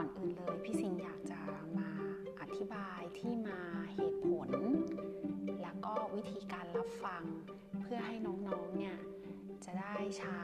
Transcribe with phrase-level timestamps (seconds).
[0.00, 1.40] ก่อนอื่นเลย พี่สิงอยากจะ
[1.78, 1.90] มา
[2.40, 3.60] อธิบายที่มา
[3.94, 4.48] เหตุผล
[5.62, 7.24] แล้วก็วิธีการรับฟัง
[7.80, 8.96] เพื่อให้น้องๆเนี่ย
[9.64, 10.40] จะได้ใช้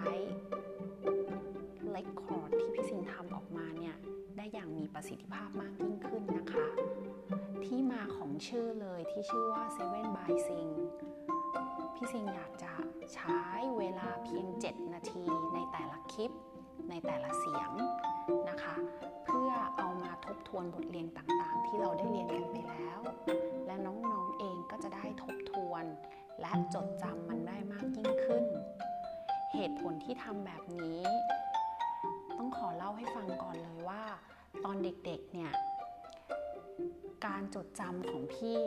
[1.90, 3.96] เลคคอร์ดที่พี่สิงทำออกมาเนี่ย
[4.36, 6.66] ได้อย่างมีประสิทธิภาพมากยิ่งขึ้นนะคะ
[7.64, 10.70] ที่มาของชื่อเลยที่ชื่อว่า Seven by Sing
[11.94, 12.72] พี่สิงอยากจะ
[13.14, 13.40] ใช้
[13.78, 16.32] เวลาเพียง 7 นาทีในแต่ละคลิป
[16.90, 17.70] ในแต่ละเสียง
[20.56, 23.00] วนบทเรียนต่างๆ ที่เราได้เรียนกันไปแล้ว
[23.66, 25.84] และน้องๆเองก็จะได้ทบทวน
[26.40, 28.44] และจดจำมันได้มากยิ่งขึ้น
[29.52, 31.00] เหตุผลที่ทำแบบนี้
[32.38, 34.02] ต้องขอเล่าให้ฟังก่อนเลยว่า
[34.64, 35.52] ตอนเด็กๆเนี่ย
[37.26, 38.60] การจดจำของพี่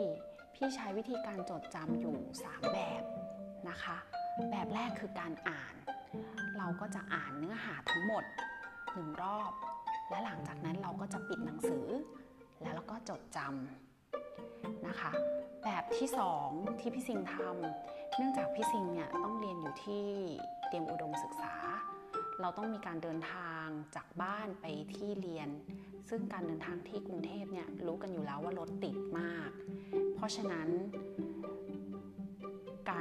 [0.54, 2.16] พี่ใช้วิธีการจดจำอยู่
[2.46, 3.02] 3 แบบ
[3.68, 3.96] นะคะ
[4.50, 5.74] แบบแรกคือการอ่าน
[6.58, 8.24] เราก็จะอ่านเนื้อหาทั้งหมด
[8.92, 9.52] หนึ่งรอบ
[10.10, 11.86] และหลังจากนั้นเราก็จะปิดหนังสือ
[12.62, 15.12] แล้วเราก็จดจำนะคะ
[15.64, 16.48] แบบที่สอง
[16.80, 20.06] ที่พี่สิงทำเนื่องจากพี่สิงเนี่ยต้องเรียนอยู่ที่
[20.68, 21.54] เตรียมอุดมศึกษา
[22.40, 23.66] เราต้องมีการเดินทาง
[23.96, 25.48] จากบ้านไปที่เรียน
[26.08, 29.50] ซึ่งการเดินทางที่กรุงเทพเนี่ยรู้กันอยู่แล้วว่ารถติดมาก
[30.14, 30.68] เพราะฉะนั้น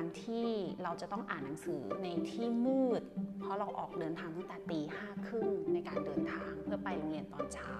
[0.02, 0.48] การที่
[0.84, 3.02] เราจะต้องอ่านหนังสือในที่มืด
[3.40, 7.76] เพราะเราออกเดินทางตั้งแต่ตีห้าครึ่งในการเดินทางเพื่อไปโรงเรียนตอนเช้า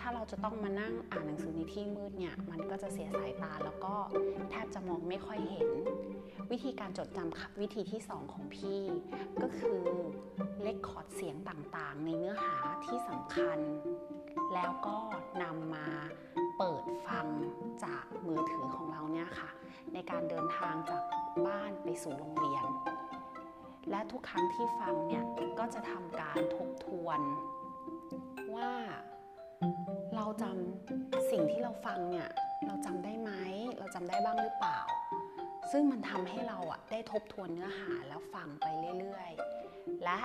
[0.00, 3.94] ถ้าเราจะต้องมานั่งอ่านหนังสือในที่มืดเนี่ยมันก็จะเสียสายตาแล้วก็
[4.50, 5.70] แทบจะมองไม่ค่อยเห็น
[6.50, 8.80] วิธีการจดจำครับวิธีที่ 2 ของพี่
[9.42, 9.80] ก็คือ
[10.62, 13.58] เลคคอร์ดเสียงต่างๆ ในเนื้อหาที่สำคัญ
[14.54, 14.96] แล้วก็
[15.42, 15.88] นำมา
[16.62, 17.26] เปิดฟัง
[17.84, 19.50] จากมือถือของเราเนี่ยค่ะ
[19.92, 21.02] ในการเดินทางจาก
[21.46, 22.64] บ้านไปสู่โรงเรียน
[23.90, 25.24] และทุกครั้งที่ฟังเนี่ย
[25.58, 27.20] ก็จะทำการทบทวน
[28.54, 28.70] ว่า
[30.16, 32.28] เราจำสิ่งที่เราฟังเนี่ย
[32.66, 33.30] เราจำได้ไหม
[33.78, 34.78] เราจำได้บ้างหรือเปล่า
[35.72, 38.66] ซึ่งมันทำให้เราอะได้ทบทวนเนื้อหาแล้วฟังไป
[38.98, 40.20] เรื่อยๆ และ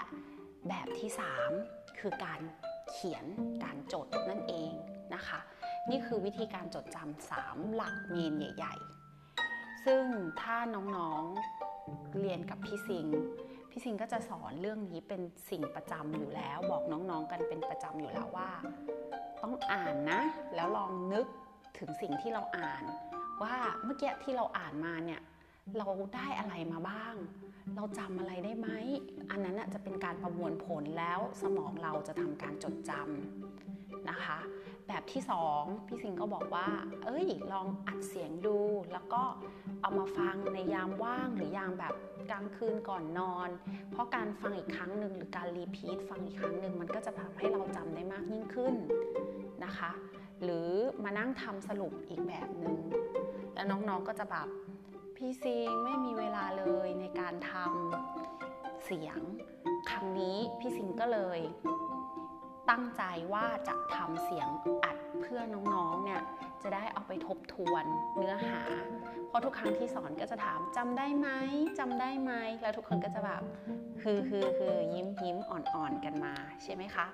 [0.68, 1.10] แบบที่
[1.56, 2.40] 3 คือการ
[2.90, 3.26] เขียน
[3.64, 4.74] การจดนั่นเอง
[5.16, 5.40] นะคะ
[5.90, 8.76] นี่คือวิธีการจดจำสามหลักเมนใหญ่
[9.32, 10.04] ๆ ซึ่ง
[10.42, 10.58] ถ้า
[10.98, 13.08] น้องๆเรียนกับพี่สิง
[13.72, 18.50] พี่สิงก็จะสอนเรื่องนี้เป็นสิ่งประจำอยู่แล้ว บอกน้องๆกันเป็นประจำอยู่แล้วว่า
[19.44, 20.22] ต้องอ่านนะ
[20.56, 21.26] แล้วลองนึก
[21.78, 22.84] ถึงสิ่งที่เราอ่าน
[23.44, 25.22] ว่าเมื่อกี้ที่เราอ่านมาเนี่ย
[25.78, 27.16] เราได้อะไรมาบ้าง
[27.76, 28.70] เราจำอะไรได้ไหม
[29.32, 34.40] อันนั้นจะเป็นการประมวลผลแล้วสมองเราจะทำการจดจำนะคะ
[34.88, 36.68] แบบที่สองพี่สิงก็บอกว่า
[37.06, 38.58] เอ้ย ลองอัดเสียงดู
[38.94, 39.24] แล้วก็
[39.82, 41.94] เอามาฟังในยามว่างหรือยามแบบ
[42.32, 43.50] กลางคืนก่อนนอน
[43.92, 48.76] เพราะการฟังอีกครั้งหนึ่งหรือการรีพีทฟังอีกครั้งหนึ่งมันก็จะทำให้เราจำได้มากยิ่งขึ้น
[49.64, 49.92] นะคะ
[50.44, 50.70] หรือ
[51.04, 52.80] มานั่งทำสรุปอีกแบบหนึง่ง
[53.54, 54.48] แล้วน้องๆก็จะแบบ
[55.16, 59.20] พี่ซิงไม่มีเวลาเลยในการทำเสียง
[59.90, 61.40] ครั้งนี้พี่ซิงก็เลย
[62.70, 63.04] ตั้งใจ
[63.34, 64.50] ว่าจะทำเสียง
[64.84, 65.42] อัดเพื่อ
[65.74, 66.22] น้องๆเนี่ย
[66.64, 67.86] จะได้เอาไปทบทวน
[68.18, 68.62] เนื้อหา
[69.28, 71.30] เพราะทุกครั้งที่สอนก็จะถามจำได้ไหม
[71.80, 72.32] จำได้ไหม
[72.62, 73.42] แล้วทุกคนก็จะแบบ
[74.04, 76.34] ฮือฮือฮือยิ้มยิ้มอ่อนๆกันมา
[76.64, 77.06] ใช่ไหมคะ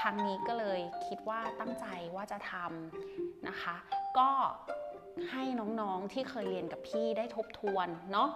[0.00, 3.76] ครั้งนี้ก็เลยคิดว่าตั้งใจว่าจะทำนะคะ
[4.18, 4.30] ก็
[5.30, 5.42] ให้
[5.80, 8.30] น้องๆที่เคยเรียนกับพี่ได้ทบทวนเนาะ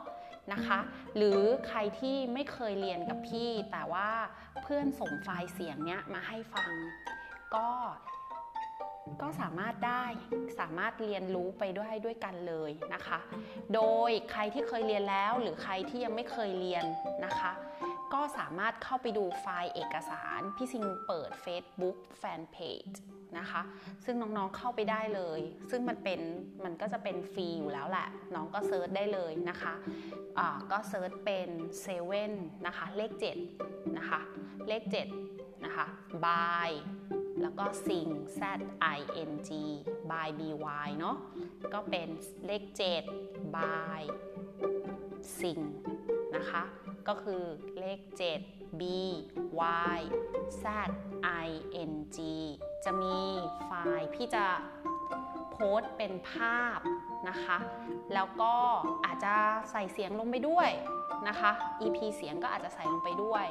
[0.53, 0.81] นะคะ
[1.17, 4.11] หรือใครที่ไม่เคยเรียนกับพี่ แต่ว่า
[4.63, 6.73] เพื่อนส่งไฟล์เสียงเนี้ยมาให้ฟัง
[7.55, 7.69] ก็
[9.23, 10.05] ก็สามารถได้
[10.61, 13.19] สามารถเรียนรู้ไปด้วยด้วยกันเลยนะคะ
[13.75, 16.85] โดยใครที่เคยเรียนแล้วหรือใครที่ยังไม่เคยเรียน
[17.25, 17.53] นะคะ
[18.15, 22.97] ก็สามารถเข้าไปดูไฟล์เอกสาร พี่ซิงเปิด Facebook Fanpage
[23.39, 23.63] นะคะ
[24.05, 25.41] ซึ่งน้องๆเข้าไปได้เลย
[25.71, 26.21] ซึ่งมันเป็น
[26.65, 31.49] มันก็จะเป็นฟรีอยู่แล้วแหละ น้องก็ search ได้เลยนะคะะก็ search เป็น
[32.09, 33.13] 7นะคะเลข
[33.55, 34.21] 7นะคะ
[34.69, 34.83] เลข
[35.25, 35.87] 7นะคะ
[36.25, 36.71] by
[37.43, 38.43] แล้วก็ Zing z
[38.97, 38.99] i
[39.31, 39.51] n g
[40.11, 40.29] by
[40.65, 41.17] by เนาะ
[41.75, 42.09] ก็เป็น
[42.47, 42.63] เลข
[43.11, 44.03] 7 by
[45.39, 45.63] Zing
[46.37, 46.63] นะคะ
[47.11, 47.45] ก็คือ
[47.79, 48.01] เลข
[48.41, 48.83] 7 b
[49.97, 50.01] y
[50.63, 50.67] z
[51.47, 51.49] i
[51.91, 52.19] n g
[52.85, 53.19] จะมี
[53.65, 54.45] ไฟล์พี่จะ
[55.53, 56.79] โพสต์เป็นภาพ
[57.29, 57.59] นะคะ
[58.15, 58.53] แล้วก็
[59.05, 59.35] อาจจะ
[59.71, 60.71] ใส่เสียงลงไปด้วย
[61.29, 63.47] นะคะ EP เสียงก็อาจจะใส่ลงไปด้วย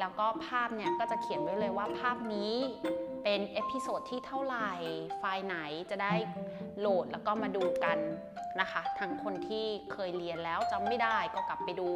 [0.00, 2.54] แล้วก็ภาพเนี่ยก็จะเขียนไว้เลยว่าภาพนี้
[3.22, 4.70] เป็น episode ที่เท่าไหร่
[5.18, 5.56] ไฟล์ไหน
[5.90, 6.14] จะได้
[6.78, 7.98] โหลดแล้วก็มาดูกัน
[8.60, 11.90] นะคะ ทั้งคนที่เคยเรียนแล้วจำไม่ได้ก็กลับไปดู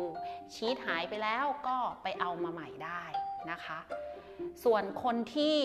[0.54, 3.02] ชีตหายไปแล้วก็ไปเอามาใหม่ได้
[3.50, 3.78] นะคะ
[4.64, 5.56] ส่วนคนที่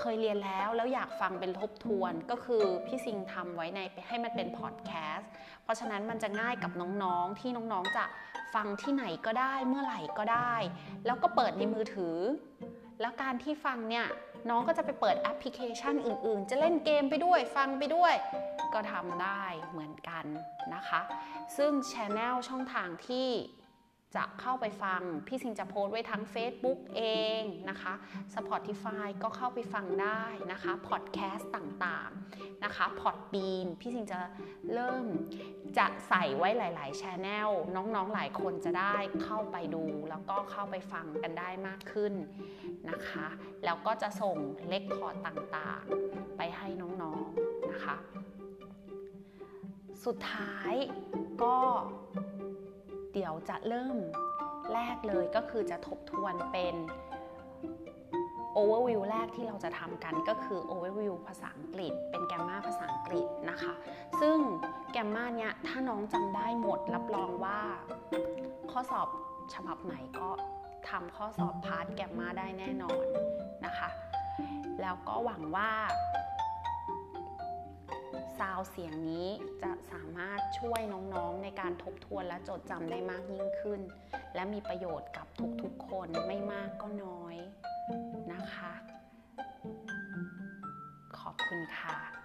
[0.00, 5.30] เคยเรียนแล้วแล้วอยากฟังเป็นทบทวนก็คือพี่ซิงทำไว้ในให้มันเป็นพอดแคสต์
[5.62, 8.04] เพราะฉะนั้นมันจะง่ายกับน้องๆ ที่น้องๆจะ
[8.54, 10.54] ฟังที่ไหนก็ได้เมื่อไหร่ก็ได้
[11.06, 12.16] แล้วก็เปิดในมือถือ
[13.00, 14.06] แล้วการที่ฟังเนี่ย
[14.50, 18.14] น้องก็จะไปเปิดแอปพลิเคชันอื่นๆ จะเล่นเกมไปด้วยฟังไปด้วย
[18.74, 20.24] ก็ทำได้เหมือนกัน
[20.74, 21.00] นะคะ
[21.56, 23.28] ซึ่งช anel ช่องทางที่
[24.16, 27.02] จะเข้าไปฟัง พี่สิงจะโพสต์ไว้ทั้ง Facebook เอ
[27.40, 27.92] งนะคะ
[28.34, 34.20] Spotify ก็เข้าไปฟังได้นะคะพอดแคสต์ต่างๆนะคะพอดบีนพี่สิงจะ
[34.72, 35.04] เริ่ม
[35.78, 42.14] จะใส่ไว้หลายๆช anel น้องๆหลายคนจะได้เข้าไปดู แล้วก็เข้าไปฟังกันได้มากขึ้น
[42.90, 43.26] นะคะ
[43.64, 44.36] แล้วก็จะส่ง
[44.68, 46.68] เลคคอร์ดต่างๆ ไปให้
[47.02, 47.96] น้องๆนะคะ
[50.04, 50.72] สุดท้าย
[51.42, 51.56] ก็
[53.14, 53.96] เดี๋ยวจะเริ่ม
[54.72, 56.74] แรกเลยก็คือจะทบทวนเป็น
[58.56, 63.72] overview แรกที่เราจะทำกันก็คือ overview ภาษาอังกฤษ เป็นแกมมาภาษาอังกฤษนะคะ
[64.20, 64.38] ซึ่ง
[64.92, 67.58] grammar เนี้ยถ้าน้องจำได้หมดรับรองว่า
[68.70, 69.08] ข้อสอบ
[69.54, 70.28] ฉบับไหนก็
[70.88, 73.04] ทำข้อสอบ part grammar ได้แน่นอน
[73.64, 73.88] นะคะ
[74.80, 75.70] แล้วก็หวังว่า
[78.38, 79.28] ซาวเสียงนี้
[79.62, 83.80] จะสามารถช่วยน้องๆในการทบทวนและจดจำได้มากยิ่งขึ้น
[84.34, 85.26] และมีประโยชน์กับ
[85.62, 87.36] ทุกๆคนไม่มากก็น้อย
[88.32, 88.72] นะคะ
[91.18, 92.23] ขอบคุณค่ะ